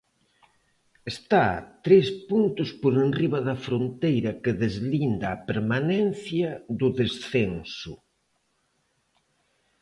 Está 1.13 1.45
tres 1.85 2.07
puntos 2.29 2.69
por 2.81 2.93
enriba 3.05 3.39
da 3.47 3.55
fronteira 3.67 4.31
que 4.43 4.51
deslinda 4.63 5.27
a 5.31 5.41
permanencia 5.49 6.49
do 6.79 6.87
descenso. 6.99 7.93